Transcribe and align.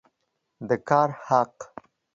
د 0.67 0.71
کار 0.87 1.09
حق 1.27 1.55